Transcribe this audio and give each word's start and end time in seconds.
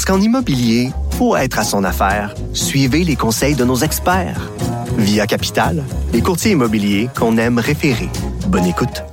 Parce 0.00 0.16
qu'en 0.16 0.24
immobilier, 0.24 0.92
pour 1.18 1.36
être 1.36 1.58
à 1.58 1.62
son 1.62 1.84
affaire, 1.84 2.34
suivez 2.54 3.04
les 3.04 3.16
conseils 3.16 3.54
de 3.54 3.66
nos 3.66 3.76
experts. 3.76 4.50
Via 4.96 5.26
Capital, 5.26 5.84
les 6.14 6.22
courtiers 6.22 6.52
immobiliers 6.52 7.10
qu'on 7.14 7.36
aime 7.36 7.58
référer. 7.58 8.08
Bonne 8.46 8.64
écoute. 8.64 9.04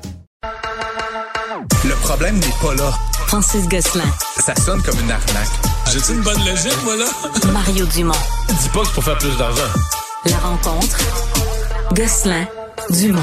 Le 1.83 1.93
problème 2.03 2.39
n'est 2.39 2.55
pas 2.61 2.73
là. 2.75 2.93
Francis 3.27 3.67
Gosselin. 3.67 4.05
Ça 4.37 4.55
sonne 4.55 4.81
comme 4.81 4.97
une 5.01 5.11
arnaque. 5.11 5.49
J'ai-tu 5.91 6.13
une 6.13 6.21
bonne 6.21 6.39
logique, 6.45 6.81
moi, 6.85 6.95
là? 6.95 7.07
Mario 7.51 7.85
Dumont. 7.87 8.13
Dis 8.47 8.69
pas 8.69 8.79
que 8.79 8.85
c'est 8.85 8.93
pour 8.93 9.03
faire 9.03 9.17
plus 9.17 9.37
d'argent. 9.37 9.61
La 10.23 10.37
rencontre. 10.37 10.99
Gosselin. 11.93 12.47
Dumont. 12.91 13.19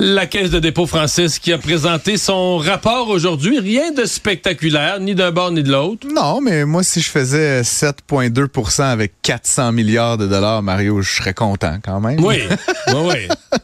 La 0.00 0.26
Caisse 0.26 0.50
de 0.50 0.60
dépôt 0.60 0.86
Francis 0.86 1.40
qui 1.40 1.52
a 1.52 1.58
présenté 1.58 2.18
son 2.18 2.58
rapport 2.58 3.08
aujourd'hui. 3.08 3.58
Rien 3.58 3.90
de 3.90 4.04
spectaculaire, 4.04 5.00
ni 5.00 5.16
d'un 5.16 5.32
bord 5.32 5.50
ni 5.50 5.64
de 5.64 5.72
l'autre. 5.72 6.06
Non, 6.14 6.40
mais 6.40 6.64
moi, 6.64 6.84
si 6.84 7.00
je 7.00 7.10
faisais 7.10 7.62
7,2% 7.62 8.82
avec 8.82 9.14
400 9.22 9.72
milliards 9.72 10.16
de 10.16 10.28
dollars, 10.28 10.62
Mario, 10.62 11.02
je 11.02 11.16
serais 11.16 11.34
content 11.34 11.78
quand 11.84 11.98
même. 11.98 12.24
Oui, 12.24 12.42
oui, 12.88 12.94
oui. 12.94 13.28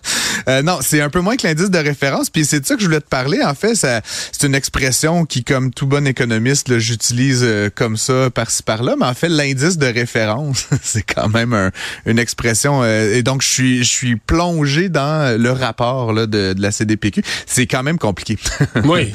Euh, 0.49 0.63
non, 0.63 0.79
c'est 0.81 1.01
un 1.01 1.11
peu 1.11 1.21
moins 1.21 1.37
que 1.37 1.47
l'indice 1.47 1.71
de 1.71 1.79
référence. 1.79 2.31
Puis 2.31 2.45
c'est 2.45 2.61
de 2.61 2.67
ça 2.67 2.75
que 2.75 2.81
je 2.81 2.87
voulais 2.87 3.01
te 3.01 3.09
parler. 3.09 3.43
En 3.43 3.55
fait, 3.55 3.75
c'est 3.75 4.47
une 4.47 4.55
expression 4.55 5.25
qui, 5.25 5.45
comme 5.45 5.73
tout 5.73 5.87
bon 5.87 6.07
économiste, 6.07 6.79
j'utilise 6.79 7.41
euh, 7.43 7.71
comme 7.75 7.97
ça 7.97 8.31
par-ci 8.31 8.63
par-là. 8.63 8.95
Mais 8.99 9.07
en 9.07 9.15
fait, 9.15 9.29
l'indice 9.29 9.79
de 9.79 9.87
référence, 9.87 10.69
c'est 10.83 11.03
quand 11.03 11.29
même 11.29 11.71
une 12.07 12.19
expression. 12.19 12.81
Euh, 12.83 13.15
et 13.15 13.23
donc, 13.23 13.43
je 13.43 13.49
suis, 13.49 13.85
je 13.85 13.91
suis 13.91 14.17
plongé 14.17 14.89
dans 14.89 15.39
le 15.41 15.51
rapport 15.51 16.13
là, 16.13 16.27
de, 16.27 16.53
de 16.53 16.63
la 16.63 16.71
CDPQ. 16.71 17.23
C'est 17.47 17.67
quand 17.67 17.83
même 17.83 17.99
compliqué. 17.99 18.39
Oui. 18.85 19.13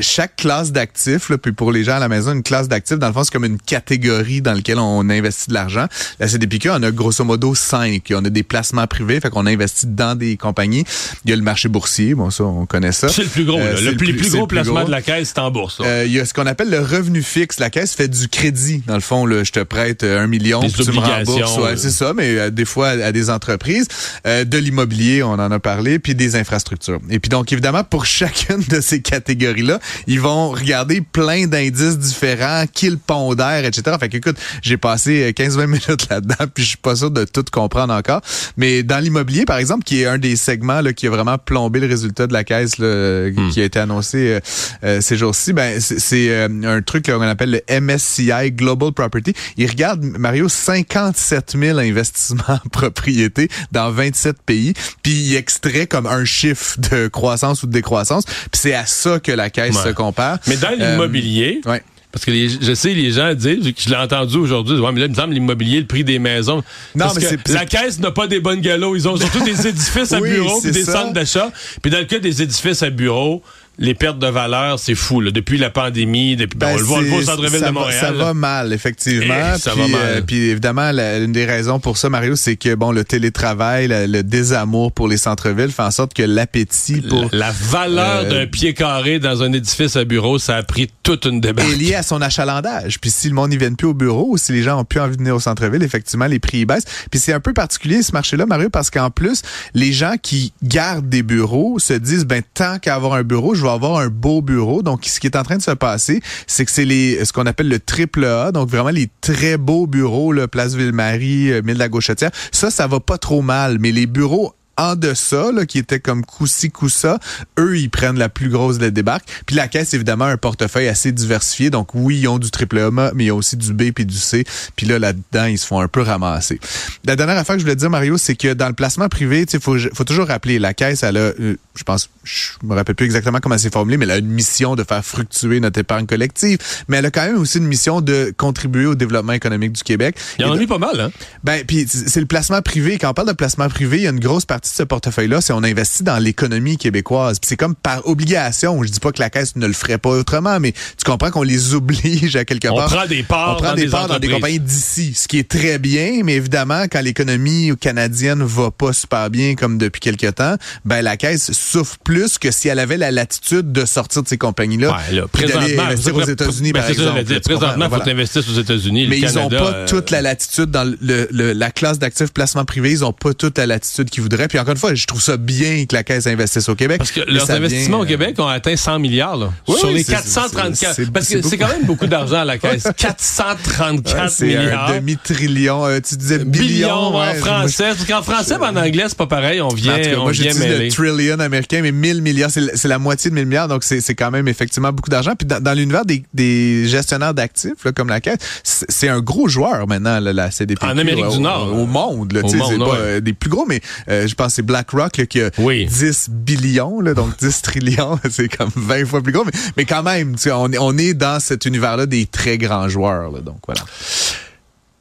chaque 0.00 0.36
classe 0.36 0.70
d'actifs, 0.70 1.32
puis 1.42 1.52
pour 1.52 1.72
les 1.72 1.82
gens 1.82 1.96
à 1.96 1.98
la 1.98 2.08
maison, 2.08 2.32
une 2.32 2.42
classe 2.42 2.68
d'actifs, 2.68 2.98
dans 2.98 3.08
le 3.08 3.12
fond, 3.12 3.24
c'est 3.24 3.32
comme 3.32 3.44
une 3.44 3.58
catégorie 3.58 4.40
dans 4.42 4.52
laquelle 4.52 4.78
on 4.78 5.08
investit 5.10 5.48
de 5.48 5.54
l'argent. 5.54 5.86
La 6.20 6.28
CDPQ 6.28 6.70
en 6.70 6.82
a 6.82 6.90
grosso 6.90 7.24
modo 7.24 7.54
cinq. 7.54 8.12
On 8.14 8.24
a 8.24 8.30
des 8.30 8.42
placements 8.42 8.86
privés, 8.86 9.20
fait 9.20 9.30
qu'on 9.30 9.46
investit 9.46 9.86
dans 9.86 10.16
des 10.16 10.36
compagnies 10.36 10.67
il 10.76 11.30
y 11.30 11.32
a 11.32 11.36
le 11.36 11.42
marché 11.42 11.68
boursier, 11.68 12.14
bon 12.14 12.30
ça 12.30 12.44
on 12.44 12.66
connaît 12.66 12.92
ça. 12.92 13.08
C'est 13.08 13.22
le 13.22 13.28
plus 13.28 13.44
gros. 13.44 13.58
Euh, 13.58 13.80
le, 13.80 13.96
plus, 13.96 14.32
gros 14.32 14.46
placement 14.46 14.84
de 14.84 14.90
la 14.90 15.02
caisse, 15.02 15.32
c'est 15.34 15.40
en 15.40 15.50
bourse. 15.50 15.80
Euh, 15.84 16.04
il 16.06 16.12
y 16.12 16.20
a 16.20 16.24
ce 16.24 16.34
qu'on 16.34 16.46
appelle 16.46 16.70
le 16.70 16.80
revenu 16.80 17.22
fixe. 17.22 17.58
La 17.58 17.70
caisse 17.70 17.94
fait 17.94 18.08
du 18.08 18.28
crédit. 18.28 18.82
Dans 18.86 18.94
le 18.94 19.00
fond, 19.00 19.26
là, 19.26 19.44
je 19.44 19.52
te 19.52 19.60
prête 19.60 20.04
un 20.04 20.26
million, 20.26 20.60
puis 20.60 20.72
tu 20.72 20.90
me 20.90 20.98
rembourses. 20.98 21.58
Ouais, 21.58 21.76
c'est 21.76 21.90
ça, 21.90 22.12
mais 22.14 22.38
euh, 22.38 22.50
des 22.50 22.64
fois 22.64 22.88
à 22.88 23.12
des 23.12 23.30
entreprises, 23.30 23.88
de 24.24 24.58
l'immobilier, 24.58 25.22
on 25.22 25.32
en 25.32 25.50
a 25.50 25.58
parlé, 25.58 25.98
puis 25.98 26.14
des 26.14 26.36
infrastructures. 26.36 27.00
Et 27.10 27.18
puis 27.18 27.28
donc 27.28 27.52
évidemment 27.52 27.84
pour 27.84 28.06
chacune 28.18 28.62
de 28.68 28.80
ces 28.80 29.00
catégories-là, 29.02 29.80
ils 30.06 30.20
vont 30.20 30.50
regarder 30.50 31.00
plein 31.00 31.46
d'indices 31.46 31.98
différents, 31.98 32.64
qu'ils 32.72 32.98
pondèrent, 32.98 33.64
etc. 33.64 33.96
Fait 33.98 34.08
que 34.08 34.16
écoute, 34.16 34.36
j'ai 34.62 34.76
passé 34.76 35.32
15-20 35.36 35.66
minutes 35.66 36.06
là-dedans, 36.10 36.46
puis 36.52 36.64
je 36.64 36.70
suis 36.70 36.78
pas 36.78 36.96
sûr 36.96 37.10
de 37.10 37.24
tout 37.24 37.44
comprendre 37.50 37.92
encore. 37.94 38.20
Mais 38.56 38.82
dans 38.82 38.98
l'immobilier, 38.98 39.44
par 39.44 39.58
exemple, 39.58 39.84
qui 39.84 40.02
est 40.02 40.06
un 40.06 40.18
des 40.18 40.36
segment 40.58 40.80
là, 40.80 40.92
qui 40.92 41.06
a 41.06 41.10
vraiment 41.10 41.38
plombé 41.38 41.80
le 41.80 41.86
résultat 41.86 42.26
de 42.26 42.32
la 42.32 42.44
caisse 42.44 42.78
là, 42.78 43.28
hmm. 43.30 43.50
qui 43.50 43.60
a 43.60 43.64
été 43.64 43.78
annoncé 43.78 44.18
euh, 44.18 44.40
euh, 44.84 45.00
ces 45.00 45.16
jours-ci, 45.16 45.52
ben 45.52 45.80
c'est 45.80 46.30
euh, 46.30 46.48
un 46.64 46.82
truc 46.82 47.06
qu'on 47.06 47.20
appelle 47.22 47.62
le 47.68 47.80
MSCI 47.80 48.52
Global 48.52 48.92
Property. 48.92 49.34
Il 49.56 49.68
regarde, 49.68 50.02
Mario, 50.02 50.48
57 50.48 51.56
000 51.58 51.78
investissements 51.78 52.42
en 52.48 52.68
propriété 52.72 53.48
dans 53.72 53.90
27 53.90 54.42
pays, 54.42 54.74
puis 55.02 55.12
il 55.12 55.36
extrait 55.36 55.86
comme 55.86 56.06
un 56.06 56.24
chiffre 56.24 56.78
de 56.90 57.08
croissance 57.08 57.62
ou 57.62 57.66
de 57.66 57.72
décroissance, 57.72 58.24
puis 58.24 58.60
c'est 58.60 58.74
à 58.74 58.86
ça 58.86 59.20
que 59.20 59.32
la 59.32 59.50
caisse 59.50 59.76
se 59.76 59.90
compare. 59.90 60.38
Mais 60.46 60.56
dans 60.56 60.70
l'immobilier... 60.70 61.60
Ouais. 61.66 61.82
Parce 62.10 62.24
que 62.24 62.32
je 62.32 62.74
sais, 62.74 62.94
les 62.94 63.12
gens 63.12 63.34
disent, 63.34 63.72
je 63.76 63.90
l'ai 63.90 63.96
entendu 63.96 64.38
aujourd'hui, 64.38 64.78
ouais, 64.78 64.92
mais 64.92 65.00
là, 65.00 65.06
il 65.06 65.12
me 65.12 65.14
semble 65.14 65.34
l'immobilier, 65.34 65.80
le 65.80 65.86
prix 65.86 66.04
des 66.04 66.18
maisons. 66.18 66.62
Non, 66.94 67.04
parce 67.04 67.16
mais 67.16 67.36
que 67.36 67.52
la 67.52 67.66
caisse 67.66 67.98
n'a 68.00 68.10
pas 68.10 68.26
des 68.26 68.40
bonnes 68.40 68.60
galops. 68.60 68.96
Ils 68.96 69.08
ont 69.08 69.16
surtout 69.16 69.44
des 69.44 69.66
édifices 69.68 70.12
à 70.12 70.20
bureaux, 70.20 70.60
des 70.62 70.84
centres 70.84 71.12
d'achat. 71.12 71.52
Puis 71.82 71.90
dans 71.90 71.98
le 71.98 72.04
cas 72.04 72.18
des 72.18 72.40
édifices 72.42 72.82
à 72.82 72.88
bureaux, 72.88 73.42
les 73.78 73.94
pertes 73.94 74.18
de 74.18 74.26
valeur, 74.26 74.78
c'est 74.78 74.96
fou. 74.96 75.20
Là. 75.20 75.30
Depuis 75.30 75.56
la 75.56 75.70
pandémie, 75.70 76.34
depuis, 76.34 76.58
ben, 76.58 76.70
on 76.72 76.76
le 76.76 76.82
voit, 76.82 76.98
au 76.98 77.22
centre-ville 77.22 77.60
de 77.62 77.70
Montréal. 77.70 78.00
ça 78.00 78.12
va 78.12 78.34
mal, 78.34 78.72
effectivement. 78.72 79.34
Eh, 79.54 79.58
ça 79.58 79.70
puis, 79.72 79.80
va 79.80 79.88
mal. 79.88 80.00
Euh, 80.04 80.20
puis 80.20 80.50
évidemment, 80.50 80.90
la, 80.90 81.18
une 81.18 81.32
des 81.32 81.44
raisons 81.44 81.78
pour 81.78 81.96
ça, 81.96 82.10
Mario, 82.10 82.34
c'est 82.34 82.56
que 82.56 82.74
bon, 82.74 82.90
le 82.90 83.04
télétravail, 83.04 83.88
le 83.88 84.22
désamour 84.22 84.90
pour 84.90 85.06
les 85.06 85.16
centres-villes 85.16 85.70
fait 85.70 85.82
en 85.82 85.92
sorte 85.92 86.12
que 86.12 86.24
l'appétit 86.24 87.02
pour 87.02 87.28
la, 87.32 87.52
valeur 87.52 88.24
euh, 88.24 88.30
d'un 88.30 88.46
pied 88.46 88.74
carré 88.74 89.20
dans 89.20 89.42
un 89.42 89.52
édifice 89.52 89.94
à 89.94 90.04
bureau, 90.04 90.38
ça 90.38 90.56
a 90.56 90.62
pris 90.64 90.90
toute 91.04 91.24
une 91.26 91.40
débarque. 91.40 91.68
Est 91.68 91.76
lié 91.76 91.94
à 91.94 92.02
son 92.02 92.20
achalandage. 92.20 92.98
Puis 93.00 93.10
si 93.10 93.28
le 93.28 93.34
monde 93.34 93.50
n'y 93.50 93.58
vient 93.58 93.72
plus 93.72 93.86
au 93.86 93.94
bureau, 93.94 94.26
ou 94.30 94.38
si 94.38 94.50
les 94.52 94.62
gens 94.62 94.80
ont 94.80 94.84
plus 94.84 95.00
envie 95.00 95.16
de 95.16 95.22
venir 95.22 95.36
au 95.36 95.40
centre-ville, 95.40 95.82
effectivement, 95.84 96.26
les 96.26 96.40
prix 96.40 96.64
baissent. 96.66 96.86
Puis 97.10 97.20
c'est 97.20 97.32
un 97.32 97.40
peu 97.40 97.52
particulier 97.52 98.02
ce 98.02 98.12
marché-là, 98.12 98.44
Mario, 98.46 98.70
parce 98.70 98.90
qu'en 98.90 99.10
plus, 99.10 99.42
les 99.74 99.92
gens 99.92 100.14
qui 100.20 100.52
gardent 100.64 101.08
des 101.08 101.22
bureaux 101.22 101.78
se 101.78 101.92
disent, 101.92 102.24
ben 102.24 102.42
tant 102.54 102.78
qu'à 102.78 102.96
avoir 102.96 103.14
un 103.14 103.22
bureau, 103.22 103.54
je 103.54 103.62
vais 103.62 103.67
avoir 103.72 103.98
un 103.98 104.08
beau 104.08 104.42
bureau. 104.42 104.82
Donc, 104.82 105.04
ce 105.04 105.20
qui 105.20 105.26
est 105.26 105.36
en 105.36 105.42
train 105.42 105.56
de 105.56 105.62
se 105.62 105.70
passer, 105.70 106.20
c'est 106.46 106.64
que 106.64 106.70
c'est 106.70 106.84
les 106.84 107.24
ce 107.24 107.32
qu'on 107.32 107.46
appelle 107.46 107.68
le 107.68 107.78
triple 107.78 108.24
A, 108.24 108.52
donc 108.52 108.68
vraiment 108.68 108.90
les 108.90 109.08
très 109.20 109.56
beaux 109.56 109.86
bureaux, 109.86 110.32
le 110.32 110.46
Place 110.46 110.74
Ville-Marie, 110.74 111.52
euh, 111.52 111.62
Mille 111.62 111.78
la 111.78 111.88
Gauchetière. 111.88 112.30
Ça, 112.52 112.70
ça 112.70 112.86
va 112.86 113.00
pas 113.00 113.18
trop 113.18 113.42
mal, 113.42 113.78
mais 113.78 113.92
les 113.92 114.06
bureaux 114.06 114.54
en 114.78 114.94
deçà, 114.94 115.50
là, 115.52 115.66
qui 115.66 115.78
était 115.78 115.98
comme 115.98 116.24
coussi 116.24 116.70
coussa, 116.70 117.18
eux, 117.58 117.76
ils 117.76 117.90
prennent 117.90 118.18
la 118.18 118.28
plus 118.28 118.48
grosse 118.48 118.78
des 118.78 118.92
débarques. 118.92 119.28
Puis 119.44 119.56
la 119.56 119.66
caisse, 119.66 119.92
évidemment, 119.92 120.26
un 120.26 120.36
portefeuille 120.36 120.88
assez 120.88 121.10
diversifié. 121.10 121.68
Donc 121.68 121.94
oui, 121.94 122.20
ils 122.20 122.28
ont 122.28 122.38
du 122.38 122.50
triple 122.50 122.78
A, 122.78 122.90
mais 123.14 123.24
ils 123.24 123.32
ont 123.32 123.36
aussi 123.36 123.56
du 123.56 123.74
B 123.74 123.90
puis 123.92 124.06
du 124.06 124.16
C. 124.16 124.44
Puis 124.76 124.86
là, 124.86 124.98
là-dedans, 125.00 125.46
ils 125.46 125.58
se 125.58 125.66
font 125.66 125.80
un 125.80 125.88
peu 125.88 126.00
ramasser. 126.00 126.60
La 127.04 127.16
dernière 127.16 127.36
affaire 127.36 127.56
que 127.56 127.60
je 127.60 127.64
voulais 127.64 127.76
dire, 127.76 127.90
Mario, 127.90 128.16
c'est 128.18 128.36
que 128.36 128.54
dans 128.54 128.68
le 128.68 128.72
placement 128.74 129.08
privé, 129.08 129.44
il 129.52 129.60
faut, 129.60 129.76
faut 129.94 130.04
toujours 130.04 130.28
rappeler, 130.28 130.60
la 130.60 130.74
caisse, 130.74 131.02
elle 131.02 131.16
a, 131.16 131.20
euh, 131.20 131.56
je 131.78 131.84
pense, 131.84 132.10
je 132.24 132.50
me 132.64 132.74
rappelle 132.74 132.96
plus 132.96 133.06
exactement 133.06 133.38
comment 133.38 133.56
c'est 133.56 133.72
formulé, 133.72 133.96
mais 133.96 134.04
elle 134.04 134.10
a 134.10 134.16
une 134.18 134.26
mission 134.26 134.74
de 134.74 134.82
faire 134.82 135.04
fructuer 135.04 135.60
notre 135.60 135.78
épargne 135.78 136.06
collective. 136.06 136.58
Mais 136.88 136.96
elle 136.96 137.06
a 137.06 137.10
quand 137.12 137.24
même 137.24 137.38
aussi 137.38 137.58
une 137.58 137.66
mission 137.66 138.00
de 138.00 138.34
contribuer 138.36 138.86
au 138.86 138.96
développement 138.96 139.32
économique 139.32 139.72
du 139.72 139.82
Québec. 139.84 140.16
Il 140.38 140.42
y 140.42 140.44
en 140.44 140.52
a 140.52 140.56
mis 140.56 140.66
pas 140.66 140.78
mal, 140.78 141.00
hein? 141.00 141.10
Ben, 141.44 141.64
puis 141.64 141.86
c'est 141.88 142.18
le 142.18 142.26
placement 142.26 142.60
privé. 142.62 142.98
Quand 142.98 143.10
on 143.10 143.14
parle 143.14 143.28
de 143.28 143.32
placement 143.32 143.68
privé, 143.68 143.98
il 143.98 144.02
y 144.02 144.06
a 144.08 144.10
une 144.10 144.18
grosse 144.18 144.44
partie 144.44 144.72
ce 144.74 144.82
portefeuille-là, 144.82 145.40
c'est 145.40 145.52
on 145.52 145.62
investit 145.62 146.02
dans 146.02 146.18
l'économie 146.18 146.78
québécoise. 146.78 147.38
C'est 147.42 147.56
comme 147.56 147.76
par 147.76 148.06
obligation. 148.08 148.82
Je 148.82 148.90
dis 148.90 149.00
pas 149.00 149.12
que 149.12 149.20
la 149.20 149.30
caisse 149.30 149.54
ne 149.54 149.66
le 149.66 149.72
ferait 149.72 149.98
pas 149.98 150.10
autrement, 150.10 150.58
mais 150.58 150.72
tu 150.72 151.04
comprends 151.04 151.30
qu'on 151.30 151.44
les 151.44 151.74
oblige 151.74 152.34
à 152.34 152.44
quelque 152.44 152.66
part. 152.66 152.86
On 152.86 152.96
prend 152.96 153.06
des 153.06 153.22
parts, 153.22 153.52
on 153.52 153.62
prend 153.62 153.68
dans, 153.70 153.74
des 153.76 153.84
des 153.84 153.90
parts 153.90 154.08
dans 154.08 154.18
des 154.18 154.28
compagnies 154.28 154.58
d'ici, 154.58 155.14
ce 155.14 155.28
qui 155.28 155.38
est 155.38 155.48
très 155.48 155.78
bien. 155.78 156.22
Mais 156.24 156.34
évidemment, 156.34 156.84
quand 156.90 157.00
l'économie 157.00 157.70
canadienne 157.80 158.42
va 158.42 158.72
pas 158.72 158.92
super 158.92 159.30
bien 159.30 159.54
comme 159.54 159.78
depuis 159.78 160.00
quelques 160.00 160.34
temps, 160.34 160.56
ben 160.84 161.02
la 161.02 161.16
caisse 161.16 161.52
souffre 161.68 161.98
plus 162.04 162.38
que 162.38 162.50
si 162.50 162.68
elle 162.68 162.78
avait 162.78 162.96
la 162.96 163.10
latitude 163.10 163.72
de 163.72 163.84
sortir 163.84 164.22
de 164.22 164.28
ces 164.28 164.38
compagnies-là. 164.38 164.90
Ouais, 164.90 165.16
là 165.16 165.28
présentement, 165.28 165.82
investir 165.82 166.16
aux 166.16 166.22
États-Unis, 166.22 166.72
par 166.72 166.88
exemple. 166.88 167.24
présentement, 167.44 167.88
il 167.90 168.02
faut 168.02 168.10
investir 168.10 168.42
aux 168.48 168.58
États-Unis. 168.58 169.06
Mais 169.08 169.18
ils 169.18 169.34
n'ont 169.34 169.48
pas 169.48 169.84
toute 169.86 170.10
la 170.10 170.22
latitude 170.22 170.70
dans 170.70 170.84
le, 171.00 171.28
la 171.52 171.70
classe 171.70 171.98
d'actifs 171.98 172.32
placement 172.32 172.64
privé. 172.64 172.90
Ils 172.90 173.04
ont 173.04 173.12
pas 173.12 173.34
toute 173.34 173.58
la 173.58 173.66
latitude 173.66 174.10
qu'ils 174.10 174.22
voudraient. 174.22 174.48
Puis 174.48 174.58
encore 174.58 174.72
une 174.72 174.78
fois, 174.78 174.94
je 174.94 175.06
trouve 175.06 175.22
ça 175.22 175.36
bien 175.36 175.84
que 175.86 175.94
la 175.94 176.04
Caisse 176.04 176.26
investisse 176.26 176.68
au 176.68 176.74
Québec. 176.74 176.98
Parce 176.98 177.12
que 177.12 177.20
leurs 177.20 177.50
investissements 177.50 178.00
au 178.00 178.06
Québec 178.06 178.38
ont 178.38 178.46
atteint 178.46 178.76
100 178.76 178.98
milliards. 178.98 179.36
Là, 179.36 179.50
sur 179.66 179.90
les 179.90 180.04
434. 180.04 181.12
parce 181.12 181.28
que 181.28 181.42
c'est 181.42 181.58
quand 181.58 181.68
même 181.68 181.84
beaucoup 181.84 182.06
d'argent 182.06 182.40
à 182.40 182.44
la 182.44 182.58
Caisse. 182.58 182.88
434 182.96 184.42
milliards. 184.42 184.88
C'est 184.88 184.94
un 184.94 185.00
demi-trillion. 185.00 185.86
Euh, 185.86 186.00
tu 186.00 186.16
disais 186.16 186.44
billion. 186.44 187.16
en 187.16 187.34
français. 187.34 187.88
Parce 187.88 188.04
qu'en 188.04 188.22
français, 188.22 188.56
en 188.56 188.76
anglais, 188.76 189.04
c'est 189.08 189.18
pas 189.18 189.26
pareil. 189.26 189.60
On 189.60 189.68
vient, 189.68 189.98
cas, 189.98 190.16
on 190.16 190.24
moi, 190.24 190.32
vient 190.32 190.52
le 190.54 190.88
trillion 190.88 191.38
américain, 191.38 191.57
mais 191.72 191.92
1000 191.92 192.22
milliards, 192.22 192.50
c'est 192.50 192.88
la 192.88 192.98
moitié 192.98 193.30
de 193.30 193.34
1000 193.34 193.46
milliards. 193.46 193.68
Donc, 193.68 193.84
c'est 193.84 194.14
quand 194.14 194.30
même 194.30 194.48
effectivement 194.48 194.92
beaucoup 194.92 195.10
d'argent. 195.10 195.32
Puis 195.36 195.46
dans, 195.46 195.76
l'univers 195.76 196.04
des, 196.04 196.24
des, 196.34 196.86
gestionnaires 196.86 197.34
d'actifs, 197.34 197.86
comme 197.94 198.08
la 198.08 198.20
Caisse, 198.20 198.38
c'est 198.62 199.08
un 199.08 199.20
gros 199.20 199.48
joueur 199.48 199.86
maintenant, 199.86 200.20
la 200.20 200.50
CDP. 200.50 200.84
En 200.84 200.98
Amérique 200.98 201.28
du 201.28 201.40
Nord. 201.40 201.72
Au, 201.72 201.86
monde. 201.86 202.32
Là, 202.32 202.40
au 202.42 202.52
monde, 202.52 202.88
pas, 202.88 203.20
des 203.20 203.32
plus 203.32 203.50
gros, 203.50 203.66
mais 203.66 203.80
euh, 204.08 204.26
je 204.26 204.34
pense 204.34 204.54
c'est 204.54 204.62
BlackRock 204.62 205.26
qui 205.26 205.40
a 205.40 205.50
10 205.50 206.30
billions, 206.30 207.00
là, 207.00 207.14
donc 207.14 207.36
10 207.38 207.62
trillions, 207.62 208.18
c'est 208.30 208.48
comme 208.48 208.70
20 208.74 209.06
fois 209.06 209.22
plus 209.22 209.32
gros, 209.32 209.44
mais, 209.44 209.52
mais 209.76 209.84
quand 209.84 210.02
même, 210.02 210.36
on, 210.46 210.70
on 210.78 210.98
est 210.98 211.14
dans 211.14 211.40
cet 211.40 211.66
univers-là 211.66 212.06
des 212.06 212.26
très 212.26 212.58
grands 212.58 212.88
joueurs. 212.88 213.30
Là, 213.30 213.40
donc 213.40 213.58
voilà. 213.66 213.82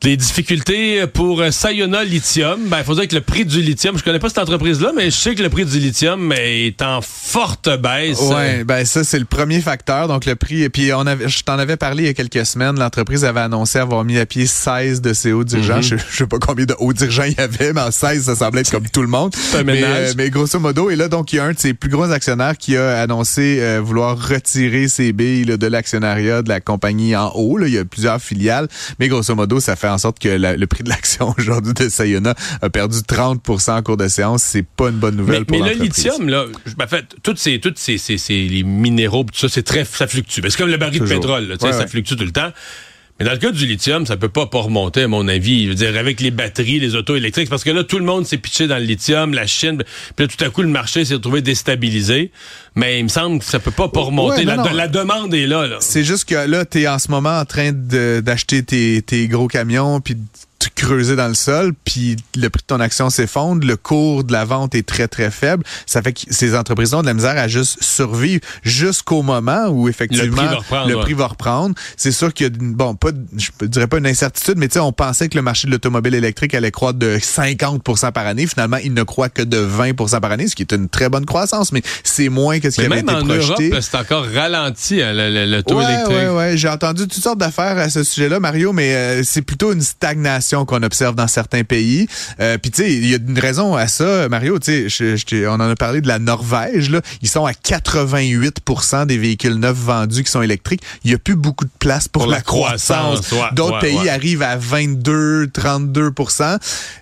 Les 0.03 0.15
difficultés 0.15 1.07
pour 1.07 1.43
Sayona 1.49 2.03
Lithium, 2.03 2.67
ben, 2.67 2.77
il 2.77 2.83
faut 2.83 2.93
dire 2.93 3.07
que 3.07 3.15
le 3.15 3.21
prix 3.21 3.45
du 3.45 3.61
lithium, 3.61 3.97
je 3.97 4.03
connais 4.03 4.19
pas 4.19 4.29
cette 4.29 4.37
entreprise-là, 4.37 4.91
mais 4.95 5.05
je 5.05 5.15
sais 5.15 5.33
que 5.33 5.41
le 5.41 5.49
prix 5.49 5.65
du 5.65 5.79
lithium 5.79 6.31
est 6.37 6.79
en 6.83 7.01
forte 7.01 7.67
baisse. 7.81 8.21
Ouais, 8.21 8.63
ben 8.63 8.85
ça 8.85 9.03
c'est 9.03 9.17
le 9.17 9.25
premier 9.25 9.59
facteur, 9.59 10.07
donc 10.07 10.25
le 10.25 10.35
prix. 10.35 10.61
Et 10.61 10.69
puis 10.69 10.93
on 10.93 11.07
avait, 11.07 11.27
je 11.27 11.41
t'en 11.43 11.57
avais 11.57 11.77
parlé 11.77 12.03
il 12.03 12.05
y 12.05 12.09
a 12.09 12.13
quelques 12.13 12.45
semaines, 12.45 12.77
l'entreprise 12.77 13.25
avait 13.25 13.39
annoncé 13.39 13.79
avoir 13.79 14.05
mis 14.05 14.19
à 14.19 14.27
pied 14.27 14.45
16 14.45 15.01
de 15.01 15.13
ses 15.13 15.33
hauts 15.33 15.43
dirigeants. 15.43 15.77
Mhm. 15.77 15.81
je, 15.81 15.95
je, 15.97 16.15
sais 16.15 16.27
pas 16.27 16.37
combien 16.37 16.65
de 16.65 16.75
hauts 16.77 16.93
dirigeants 16.93 17.23
il 17.23 17.33
y 17.33 17.41
avait, 17.41 17.73
mais 17.73 17.81
en 17.81 17.91
16 17.91 18.25
ça 18.25 18.35
semblait 18.35 18.61
être 18.61 18.71
comme 18.71 18.87
tout 18.87 19.01
le 19.01 19.07
monde. 19.07 19.33
Un 19.55 19.63
mais, 19.63 19.81
euh, 19.83 20.13
mais, 20.15 20.29
grosso 20.29 20.59
modo, 20.59 20.91
et 20.91 20.95
là 20.95 21.07
donc 21.07 21.33
il 21.33 21.37
y 21.37 21.39
a 21.39 21.45
un 21.45 21.53
de 21.53 21.59
ses 21.59 21.73
plus 21.73 21.89
gros 21.89 22.11
actionnaires 22.11 22.57
qui 22.57 22.77
a 22.77 23.01
annoncé 23.01 23.57
euh, 23.61 23.81
vouloir 23.83 24.15
retirer 24.15 24.89
ses 24.89 25.11
billes 25.11 25.45
de 25.45 25.67
l'actionnariat 25.67 26.43
de 26.43 26.49
la 26.49 26.61
compagnie 26.61 27.15
en 27.15 27.31
haut. 27.33 27.57
Là. 27.57 27.67
Il 27.67 27.73
y 27.73 27.79
a 27.79 27.83
plusieurs 27.83 28.21
filiales, 28.21 28.67
mais 28.99 29.07
grosso 29.07 29.33
modo 29.33 29.59
ça 29.59 29.75
fait 29.75 29.86
en 29.87 29.97
sorte 29.97 30.19
que 30.19 30.29
le 30.29 30.67
prix 30.67 30.83
de 30.83 30.89
l'action 30.89 31.33
aujourd'hui 31.37 31.73
de 31.73 31.89
Sayona 31.89 32.35
a 32.61 32.69
perdu 32.69 33.01
30 33.03 33.41
en 33.69 33.81
cours 33.81 33.97
de 33.97 34.07
séance. 34.07 34.43
C'est 34.43 34.65
pas 34.65 34.89
une 34.89 34.97
bonne 34.97 35.15
nouvelle 35.15 35.39
mais, 35.39 35.45
pour 35.45 35.65
Mais 35.65 35.73
le 35.73 35.83
lithium, 35.83 36.29
là, 36.29 36.45
en 36.81 36.87
fait, 36.87 37.05
toutes 37.23 37.39
ces, 37.39 37.59
toutes 37.59 37.77
ces, 37.77 37.97
ces, 37.97 38.17
les 38.47 38.63
minéraux, 38.63 39.23
tout 39.23 39.39
ça, 39.39 39.49
c'est 39.49 39.63
très, 39.63 39.85
ça 39.85 40.07
fluctue. 40.07 40.41
C'est 40.43 40.57
comme 40.57 40.69
le 40.69 40.77
baril 40.77 41.01
de 41.01 41.05
pétrole, 41.05 41.47
là, 41.47 41.55
ça 41.59 41.87
fluctue 41.87 42.15
tout 42.15 42.25
le 42.25 42.31
temps. 42.31 42.51
Mais 43.19 43.25
dans 43.25 43.31
le 43.31 43.37
cas 43.37 43.51
du 43.51 43.65
lithium, 43.65 44.05
ça 44.05 44.15
peut 44.15 44.29
pas 44.29 44.45
pas 44.45 44.59
remonter, 44.59 45.03
à 45.03 45.07
mon 45.07 45.27
avis. 45.27 45.63
Je 45.63 45.69
veux 45.69 45.75
dire, 45.75 45.97
avec 45.97 46.21
les 46.21 46.29
batteries, 46.29 46.79
les 46.79 46.95
autos 46.95 47.15
électriques, 47.15 47.49
parce 47.49 47.63
que 47.63 47.71
là, 47.71 47.83
tout 47.83 47.97
le 47.97 48.05
monde 48.05 48.25
s'est 48.25 48.37
pitché 48.37 48.67
dans 48.67 48.77
le 48.77 48.83
lithium, 48.83 49.33
la 49.33 49.47
Chine, 49.47 49.83
puis 50.15 50.25
là, 50.25 50.33
tout 50.35 50.43
à 50.43 50.49
coup, 50.49 50.61
le 50.61 50.67
marché 50.67 51.03
s'est 51.03 51.15
retrouvé 51.15 51.41
déstabilisé. 51.41 52.31
Mais 52.75 52.99
il 52.99 53.03
me 53.03 53.09
semble 53.09 53.39
que 53.39 53.45
ça 53.45 53.59
peut 53.59 53.71
pas 53.71 53.87
pas 53.87 54.01
remonter. 54.01 54.43
la, 54.43 54.57
la, 54.57 54.87
demande 54.87 55.33
est 55.33 55.47
là. 55.47 55.65
là. 55.65 55.77
C'est 55.79 56.03
juste 56.03 56.25
que 56.25 56.35
là, 56.35 56.63
tu 56.63 56.81
es 56.81 56.87
en 56.87 56.99
ce 56.99 57.09
moment 57.09 57.39
en 57.39 57.45
train 57.45 57.71
d'acheter 57.71 58.61
tes, 58.61 59.01
tes 59.01 59.27
gros 59.27 59.47
camions, 59.47 59.99
puis 59.99 60.15
creuser 60.75 61.15
dans 61.15 61.27
le 61.27 61.33
sol, 61.33 61.73
puis 61.83 62.15
le 62.35 62.49
prix 62.49 62.61
de 62.61 62.67
ton 62.67 62.79
action 62.79 63.09
s'effondre, 63.09 63.65
le 63.65 63.77
cours 63.77 64.23
de 64.23 64.31
la 64.31 64.45
vente 64.45 64.75
est 64.75 64.85
très, 64.85 65.07
très 65.07 65.31
faible. 65.31 65.63
Ça 65.85 66.01
fait 66.01 66.13
que 66.13 66.21
ces 66.29 66.55
entreprises 66.55 66.93
ont 66.93 67.01
de 67.01 67.07
la 67.07 67.13
misère 67.13 67.37
à 67.37 67.47
juste 67.47 67.83
survivre 67.83 68.41
jusqu'au 68.63 69.21
moment 69.21 69.67
où 69.67 69.89
effectivement 69.89 70.43
le 70.87 70.95
prix 70.99 71.13
va 71.13 71.27
reprendre. 71.27 71.75
C'est 71.95 72.11
sûr 72.11 72.33
qu'il 72.33 72.47
y 72.47 72.49
a, 72.49 72.53
bon, 72.59 72.95
pas, 72.95 73.09
je 73.35 73.65
dirais 73.65 73.87
pas 73.87 73.97
une 73.97 74.07
incertitude, 74.07 74.57
mais 74.57 74.67
tu 74.67 74.73
sais, 74.73 74.79
on 74.79 74.91
pensait 74.91 75.29
que 75.29 75.35
le 75.35 75.41
marché 75.41 75.67
de 75.67 75.71
l'automobile 75.71 76.15
électrique 76.15 76.53
allait 76.53 76.71
croître 76.71 76.99
de 76.99 77.17
50% 77.17 78.11
par 78.11 78.25
année. 78.25 78.47
Finalement, 78.47 78.77
il 78.77 78.93
ne 78.93 79.03
croît 79.03 79.29
que 79.29 79.41
de 79.41 79.57
20% 79.57 80.19
par 80.19 80.31
année, 80.31 80.47
ce 80.47 80.55
qui 80.55 80.63
est 80.63 80.71
une 80.73 80.89
très 80.89 81.09
bonne 81.09 81.25
croissance, 81.25 81.71
mais 81.71 81.81
c'est 82.03 82.29
moins 82.29 82.59
que 82.59 82.69
ce 82.69 82.77
qui 82.77 82.85
avait 82.85 82.99
été 82.99 83.13
projeté. 83.13 83.69
Europe, 83.69 83.81
c'est 83.81 83.97
encore 83.97 84.25
ralenti, 84.33 85.01
hein, 85.01 85.11
le, 85.13 85.61
taux 85.61 85.81
électrique. 85.81 86.17
Ouais, 86.17 86.29
ouais, 86.29 86.57
J'ai 86.57 86.69
entendu 86.69 87.07
toutes 87.07 87.23
sortes 87.23 87.39
d'affaires 87.39 87.77
à 87.77 87.89
ce 87.89 88.03
sujet-là, 88.03 88.39
Mario, 88.39 88.73
mais 88.73 88.93
euh, 88.93 89.23
c'est 89.23 89.41
plutôt 89.41 89.73
une 89.73 89.81
stagnation 89.81 90.46
qu'on 90.65 90.83
observe 90.83 91.15
dans 91.15 91.27
certains 91.27 91.63
pays. 91.63 92.07
Euh, 92.39 92.57
Puis 92.57 92.71
tu 92.71 92.83
sais, 92.83 92.93
il 92.93 93.09
y 93.09 93.13
a 93.13 93.17
une 93.17 93.39
raison 93.39 93.75
à 93.75 93.87
ça, 93.87 94.29
Mario. 94.29 94.59
Tu 94.59 94.89
sais, 94.89 95.47
on 95.47 95.53
en 95.53 95.59
a 95.59 95.75
parlé 95.75 96.01
de 96.01 96.07
la 96.07 96.19
Norvège. 96.19 96.89
Là, 96.89 97.01
ils 97.21 97.29
sont 97.29 97.45
à 97.45 97.51
88% 97.51 99.05
des 99.05 99.17
véhicules 99.17 99.55
neufs 99.55 99.77
vendus 99.77 100.23
qui 100.23 100.31
sont 100.31 100.41
électriques. 100.41 100.81
Il 101.03 101.11
y 101.11 101.13
a 101.13 101.17
plus 101.17 101.35
beaucoup 101.35 101.65
de 101.65 101.71
place 101.79 102.07
pour, 102.07 102.27
la, 102.27 102.41
croissance. 102.41 103.21
D'autres 103.53 103.79
pays 103.79 104.09
arrivent 104.09 104.43
à 104.43 104.55
22, 104.57 105.47
32%. 105.47 106.57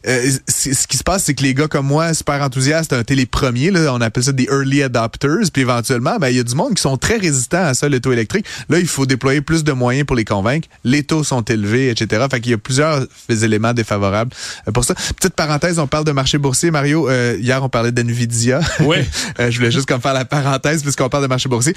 Euh, 0.08 0.32
ce 0.48 0.88
qui 0.88 0.98
se 0.98 1.04
passe, 1.04 1.24
c'est 1.26 1.34
que 1.34 1.44
les 1.44 1.54
gars 1.54 1.68
comme 1.68 1.88
moi, 1.88 2.14
super 2.14 2.42
enthousiastes, 2.42 2.94
ont 2.94 3.00
été 3.00 3.16
les 3.16 3.26
premiers. 3.26 3.72
Là, 3.72 3.94
on 3.94 4.02
appelle 4.02 4.24
ça 4.24 4.32
des 4.32 4.46
early 4.46 4.84
adopters. 4.84 5.52
Puis 5.52 5.62
éventuellement, 5.62 6.18
ben 6.20 6.30
il 6.30 6.38
y 6.38 6.40
a 6.40 6.44
du 6.44 6.56
monde 6.56 6.76
qui 6.76 6.82
sont 6.82 6.98
très 6.98 7.18
résistants 7.18 7.66
à 7.66 7.74
ça, 7.74 7.90
le 7.90 8.00
taux 8.00 8.12
électrique. 8.12 8.46
Là, 8.70 8.80
il 8.80 8.88
faut 8.88 9.06
déployer 9.06 9.42
plus 9.42 9.64
de 9.64 9.72
moyens 9.72 10.06
pour 10.06 10.16
les 10.16 10.26
convaincre. 10.26 10.68
Les 10.84 11.04
taux 11.04 11.24
sont 11.24 11.42
élevés, 11.42 11.90
etc. 11.90 12.26
Fait 12.30 12.40
qu'il 12.40 12.52
y 12.52 12.56
a 12.56 12.58
plusieurs 12.58 13.06
éléments 13.44 13.74
défavorable 13.74 14.32
euh, 14.68 14.72
pour 14.72 14.84
ça. 14.84 14.94
Petite 15.16 15.36
parenthèse, 15.36 15.80
on 15.80 15.88
parle 15.88 16.06
de 16.06 16.12
marché 16.12 16.38
boursier. 16.38 16.72
Mario, 16.72 17.10
euh, 17.10 17.38
hier, 17.40 17.64
on 17.64 17.70
parlait 17.70 17.92
d'NVIDIA. 17.92 18.60
Oui. 18.82 18.98
Euh, 19.40 19.52
je 19.52 19.58
voulais 19.58 19.72
juste 19.72 19.88
comme 19.88 20.00
faire 20.00 20.14
la 20.14 20.24
parenthèse 20.24 20.82
puisqu'on 20.82 21.10
parle 21.10 21.24
de 21.24 21.28
marché 21.28 21.50
boursier. 21.50 21.76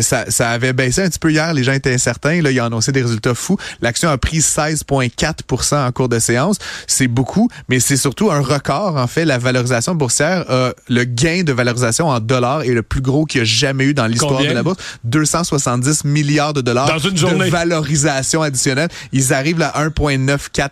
ça, 0.00 0.24
ça 0.30 0.50
avait 0.50 0.72
baissé 0.72 1.02
un 1.02 1.08
petit 1.08 1.18
peu 1.18 1.30
hier. 1.30 1.52
Les 1.52 1.62
gens 1.62 1.72
étaient 1.72 1.92
incertains. 1.92 2.40
Là, 2.40 2.50
ils 2.50 2.60
ont 2.60 2.64
annoncé 2.64 2.90
des 2.90 3.02
résultats 3.02 3.34
fous. 3.34 3.58
L'action 3.82 4.08
a 4.08 4.16
pris 4.16 4.38
16,4 4.38 5.86
en 5.86 5.92
cours 5.92 6.08
de 6.08 6.18
séance. 6.18 6.56
C'est 6.86 7.08
beaucoup, 7.08 7.50
mais 7.68 7.80
c'est 7.80 7.96
surtout 7.96 8.30
un 8.30 8.40
record. 8.40 8.96
En 8.96 9.06
fait, 9.06 9.24
la 9.24 9.36
valorisation 9.36 9.94
boursière, 9.94 10.44
le 10.88 11.04
gain 11.04 11.42
de 11.42 11.52
valorisation 11.52 12.08
en 12.08 12.20
dollars 12.20 12.62
est 12.62 12.72
le 12.72 12.82
plus 12.82 13.02
gros 13.02 13.26
qu'il 13.26 13.40
y 13.40 13.42
a 13.42 13.44
jamais 13.44 13.84
eu 13.84 13.94
dans 13.94 14.06
l'histoire 14.06 14.40
de 14.40 14.46
la 14.46 14.62
bourse. 14.62 14.78
270 15.04 16.04
milliards 16.04 16.54
de 16.54 16.60
dollars 16.62 16.88
dans 16.88 16.98
une 16.98 17.16
journée. 17.16 17.46
de 17.46 17.50
valorisation 17.50 18.42
additionnelle. 18.42 18.88
Ils 19.12 19.32
arrivent 19.32 19.62
à 19.62 19.84
1,94 19.86 20.70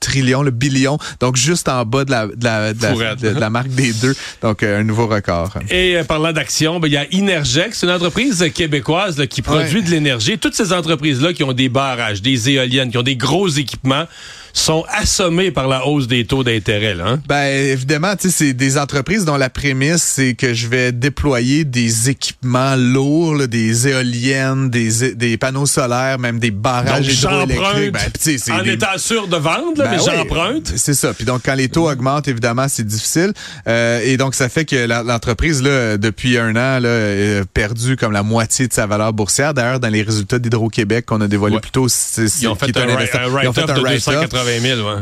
trillions, 0.00 0.42
le 0.42 0.50
billion, 0.50 0.98
donc 1.20 1.36
juste 1.36 1.68
en 1.68 1.84
bas 1.84 2.04
de 2.04 2.10
la, 2.10 2.26
de 2.26 2.44
la, 2.44 2.72
de 2.74 3.28
la, 3.28 3.50
marque 3.50 3.68
des 3.68 3.92
deux. 3.92 4.14
Donc, 4.42 4.62
euh, 4.62 4.80
un 4.80 4.84
nouveau 4.84 5.06
record. 5.06 5.56
Et 5.70 5.96
euh, 5.96 6.04
parlant 6.04 6.32
d'action, 6.32 6.80
ben, 6.80 6.88
il 6.88 6.94
y 6.94 6.96
a 6.96 7.06
Inergex, 7.12 7.82
une 7.82 7.90
entreprise 7.90 8.50
québécoise 8.54 9.26
qui 9.28 9.42
produit 9.42 9.82
de 9.82 9.90
l'énergie. 9.90 10.38
Toutes 10.38 10.54
ces 10.54 10.72
entreprises-là 10.72 11.32
qui 11.32 11.44
ont 11.44 11.52
des 11.52 11.68
barrages, 11.68 12.22
des 12.22 12.50
éoliennes, 12.50 12.90
qui 12.90 12.98
ont 12.98 13.02
des 13.02 13.16
gros 13.16 13.48
équipements, 13.48 14.04
sont 14.54 14.84
assommés 14.88 15.50
par 15.50 15.66
la 15.68 15.86
hausse 15.86 16.06
des 16.06 16.24
taux 16.24 16.44
d'intérêt. 16.44 16.96
Hein? 17.00 17.20
Ben 17.28 17.46
évidemment, 17.46 18.14
c'est 18.18 18.54
des 18.54 18.78
entreprises 18.78 19.24
dont 19.24 19.36
la 19.36 19.50
prémisse 19.50 20.02
c'est 20.02 20.34
que 20.34 20.54
je 20.54 20.68
vais 20.68 20.92
déployer 20.92 21.64
des 21.64 22.08
équipements 22.08 22.76
lourds, 22.76 23.48
des 23.48 23.88
éoliennes, 23.88 24.70
des, 24.70 25.14
des 25.14 25.36
panneaux 25.36 25.66
solaires, 25.66 26.18
même 26.18 26.38
des 26.38 26.52
barrages 26.52 27.12
hydroélectriques. 27.12 27.92
Ben, 27.92 28.60
en 28.60 28.64
étant 28.64 28.96
sûr 28.96 29.26
de 29.26 29.36
vendre, 29.36 29.74
ben 29.76 29.90
mais 29.90 29.98
j'emprunte. 29.98 30.72
C'est 30.76 30.94
ça. 30.94 31.12
Puis 31.12 31.24
donc 31.24 31.42
quand 31.44 31.54
les 31.54 31.68
taux 31.68 31.90
augmentent, 31.90 32.28
évidemment, 32.28 32.66
c'est 32.68 32.86
difficile. 32.86 33.32
Euh, 33.66 34.00
et 34.04 34.16
donc 34.16 34.34
ça 34.34 34.48
fait 34.48 34.64
que 34.64 34.86
l'entreprise 34.86 35.62
là 35.62 35.98
depuis 35.98 36.38
un 36.38 36.50
an 36.50 36.78
là 36.78 37.40
a 37.40 37.44
perdu 37.52 37.96
comme 37.96 38.12
la 38.12 38.22
moitié 38.22 38.68
de 38.68 38.72
sa 38.72 38.86
valeur 38.86 39.12
boursière. 39.12 39.52
D'ailleurs, 39.52 39.80
dans 39.80 39.88
les 39.88 40.02
résultats 40.02 40.38
d'Hydro-Québec 40.38 41.06
qu'on 41.06 41.20
a 41.20 41.26
dévoilés 41.26 41.58
plus 41.58 41.72
tôt, 41.72 41.88
ils 41.88 42.48
ont 42.48 42.54
fait 42.54 42.76
un, 42.76 42.88
un, 42.88 44.43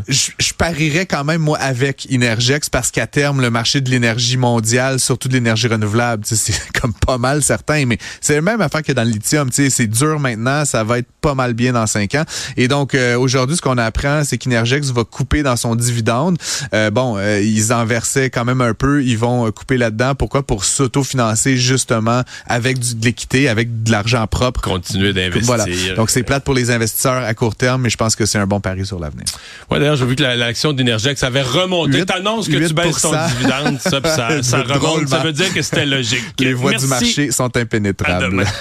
je, 0.08 0.52
parierais 0.56 1.06
quand 1.06 1.24
même, 1.24 1.40
moi, 1.40 1.58
avec 1.58 2.06
Inergex, 2.10 2.68
parce 2.68 2.90
qu'à 2.90 3.06
terme, 3.06 3.40
le 3.40 3.50
marché 3.50 3.80
de 3.80 3.90
l'énergie 3.90 4.36
mondiale, 4.36 5.00
surtout 5.00 5.28
de 5.28 5.34
l'énergie 5.34 5.68
renouvelable, 5.68 6.24
c'est 6.26 6.54
comme 6.80 6.92
pas 6.94 7.18
mal 7.18 7.42
certain, 7.42 7.84
mais 7.86 7.98
c'est 8.20 8.34
la 8.34 8.40
même 8.40 8.60
affaire 8.60 8.82
que 8.82 8.92
dans 8.92 9.04
le 9.04 9.10
lithium. 9.10 9.50
C'est 9.52 9.86
dur 9.86 10.18
maintenant, 10.20 10.64
ça 10.64 10.84
va 10.84 10.98
être 10.98 11.08
pas 11.20 11.34
mal 11.34 11.54
bien 11.54 11.72
dans 11.72 11.86
cinq 11.86 12.14
ans. 12.14 12.24
Et 12.56 12.68
donc, 12.68 12.94
euh, 12.94 13.16
aujourd'hui, 13.18 13.56
ce 13.56 13.62
qu'on 13.62 13.78
apprend, 13.78 14.22
c'est 14.24 14.38
qu'Inergex 14.38 14.90
va 14.90 15.04
couper 15.04 15.42
dans 15.42 15.56
son 15.56 15.74
dividende. 15.74 16.38
Euh, 16.74 16.90
bon, 16.90 17.16
euh, 17.16 17.40
ils 17.40 17.72
en 17.72 17.84
versaient 17.84 18.30
quand 18.30 18.44
même 18.44 18.60
un 18.60 18.74
peu, 18.74 19.04
ils 19.04 19.18
vont 19.18 19.50
couper 19.52 19.76
là-dedans. 19.76 20.14
Pourquoi? 20.14 20.42
Pour 20.42 20.64
s'autofinancer 20.64 21.56
justement 21.56 22.22
avec 22.46 22.78
de 22.78 23.04
l'équité, 23.04 23.48
avec 23.48 23.82
de 23.82 23.90
l'argent 23.90 24.26
propre. 24.26 24.60
Continuer 24.60 25.12
d'investir. 25.12 25.94
Donc, 25.96 26.10
c'est 26.10 26.22
plate 26.22 26.44
pour 26.44 26.54
les 26.54 26.70
investisseurs 26.70 27.22
à 27.24 27.34
court 27.34 27.54
terme, 27.54 27.82
mais 27.82 27.90
je 27.90 27.96
pense 27.96 28.16
que 28.16 28.26
c'est 28.26 28.38
un 28.38 28.46
bon 28.46 28.60
pari 28.60 28.84
sur 28.84 28.98
l'avenir. 28.98 29.24
Ouais, 29.70 29.78
d'ailleurs, 29.78 29.96
j'ai 29.96 30.06
vu 30.06 30.16
que 30.16 30.22
l'action 30.22 30.72
d'Energex 30.72 31.22
avait 31.22 31.42
remonté. 31.42 32.04
T'annonces 32.04 32.48
que 32.48 32.66
tu 32.66 32.74
baisses 32.74 33.02
ton 33.02 33.12
dividende, 33.28 33.80
ça, 33.80 34.00
ça, 34.04 34.42
ça 34.42 34.62
remonte. 34.62 35.08
Ça 35.08 35.18
veut 35.18 35.32
dire 35.32 35.52
que 35.52 35.62
c'était 35.62 35.86
logique. 35.86 36.24
Les 36.38 36.54
voies 36.54 36.74
du 36.74 36.86
marché 36.86 37.30
sont 37.30 37.56
impénétrables. 37.56 38.44